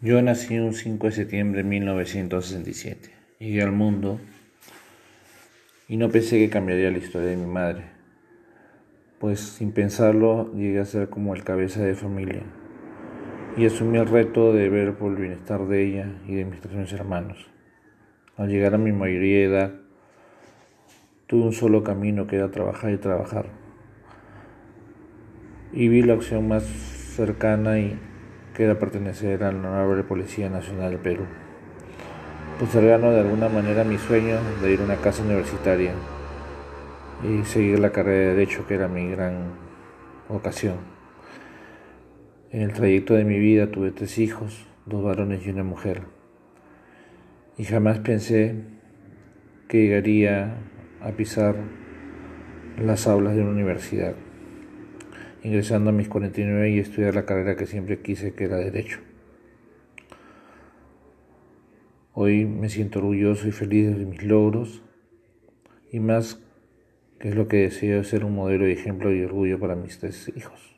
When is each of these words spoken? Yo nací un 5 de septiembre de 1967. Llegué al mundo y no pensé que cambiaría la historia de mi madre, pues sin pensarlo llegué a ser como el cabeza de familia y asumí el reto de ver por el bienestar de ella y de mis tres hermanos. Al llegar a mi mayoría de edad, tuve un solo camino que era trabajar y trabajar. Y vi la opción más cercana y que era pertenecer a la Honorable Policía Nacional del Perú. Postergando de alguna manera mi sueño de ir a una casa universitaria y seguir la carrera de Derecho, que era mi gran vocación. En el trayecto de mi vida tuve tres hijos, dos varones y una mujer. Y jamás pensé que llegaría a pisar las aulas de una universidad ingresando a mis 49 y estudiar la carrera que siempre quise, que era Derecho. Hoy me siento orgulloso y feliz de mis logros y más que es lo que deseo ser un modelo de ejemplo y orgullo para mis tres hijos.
Yo 0.00 0.20
nací 0.20 0.58
un 0.58 0.74
5 0.74 1.06
de 1.06 1.12
septiembre 1.12 1.62
de 1.62 1.68
1967. 1.68 3.10
Llegué 3.38 3.62
al 3.62 3.72
mundo 3.72 4.20
y 5.88 5.96
no 5.96 6.10
pensé 6.10 6.38
que 6.38 6.50
cambiaría 6.50 6.90
la 6.90 6.98
historia 6.98 7.28
de 7.28 7.36
mi 7.36 7.46
madre, 7.46 7.84
pues 9.18 9.40
sin 9.40 9.72
pensarlo 9.72 10.52
llegué 10.54 10.80
a 10.80 10.84
ser 10.84 11.08
como 11.08 11.34
el 11.34 11.44
cabeza 11.44 11.82
de 11.82 11.94
familia 11.94 12.42
y 13.56 13.66
asumí 13.66 13.98
el 13.98 14.08
reto 14.08 14.52
de 14.52 14.68
ver 14.68 14.94
por 14.94 15.12
el 15.12 15.18
bienestar 15.18 15.66
de 15.68 15.86
ella 15.86 16.12
y 16.26 16.34
de 16.34 16.44
mis 16.44 16.60
tres 16.60 16.92
hermanos. 16.92 17.46
Al 18.36 18.48
llegar 18.48 18.74
a 18.74 18.78
mi 18.78 18.92
mayoría 18.92 19.38
de 19.38 19.44
edad, 19.44 19.74
tuve 21.28 21.44
un 21.44 21.52
solo 21.52 21.84
camino 21.84 22.26
que 22.26 22.36
era 22.36 22.50
trabajar 22.50 22.92
y 22.92 22.98
trabajar. 22.98 23.46
Y 25.72 25.88
vi 25.88 26.02
la 26.02 26.14
opción 26.14 26.48
más 26.48 26.64
cercana 26.64 27.78
y 27.78 27.96
que 28.54 28.64
era 28.64 28.78
pertenecer 28.78 29.42
a 29.42 29.50
la 29.50 29.58
Honorable 29.58 30.04
Policía 30.04 30.48
Nacional 30.48 30.90
del 30.90 31.00
Perú. 31.00 31.24
Postergando 32.58 33.10
de 33.10 33.20
alguna 33.20 33.48
manera 33.48 33.82
mi 33.82 33.98
sueño 33.98 34.38
de 34.62 34.72
ir 34.72 34.80
a 34.80 34.84
una 34.84 34.96
casa 34.96 35.24
universitaria 35.24 35.92
y 37.24 37.44
seguir 37.44 37.80
la 37.80 37.90
carrera 37.90 38.28
de 38.28 38.34
Derecho, 38.36 38.66
que 38.66 38.74
era 38.74 38.86
mi 38.86 39.10
gran 39.10 39.54
vocación. 40.28 40.76
En 42.52 42.62
el 42.62 42.72
trayecto 42.72 43.14
de 43.14 43.24
mi 43.24 43.40
vida 43.40 43.72
tuve 43.72 43.90
tres 43.90 44.18
hijos, 44.18 44.66
dos 44.86 45.02
varones 45.02 45.44
y 45.44 45.50
una 45.50 45.64
mujer. 45.64 46.02
Y 47.58 47.64
jamás 47.64 47.98
pensé 47.98 48.54
que 49.66 49.82
llegaría 49.82 50.58
a 51.00 51.10
pisar 51.10 51.56
las 52.78 53.08
aulas 53.08 53.34
de 53.34 53.42
una 53.42 53.50
universidad 53.50 54.14
ingresando 55.44 55.90
a 55.90 55.92
mis 55.92 56.08
49 56.08 56.70
y 56.70 56.78
estudiar 56.78 57.14
la 57.14 57.26
carrera 57.26 57.54
que 57.54 57.66
siempre 57.66 58.00
quise, 58.00 58.32
que 58.32 58.44
era 58.44 58.56
Derecho. 58.56 58.98
Hoy 62.14 62.46
me 62.46 62.68
siento 62.68 63.00
orgulloso 63.00 63.46
y 63.46 63.52
feliz 63.52 63.96
de 63.96 64.06
mis 64.06 64.22
logros 64.22 64.82
y 65.92 66.00
más 66.00 66.40
que 67.20 67.28
es 67.28 67.34
lo 67.34 67.46
que 67.46 67.58
deseo 67.58 68.02
ser 68.04 68.24
un 68.24 68.34
modelo 68.34 68.64
de 68.64 68.72
ejemplo 68.72 69.12
y 69.12 69.22
orgullo 69.22 69.60
para 69.60 69.76
mis 69.76 69.98
tres 69.98 70.32
hijos. 70.34 70.74